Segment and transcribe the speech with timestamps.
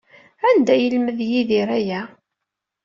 [0.47, 2.01] Anda ay yelmed Yidir aya?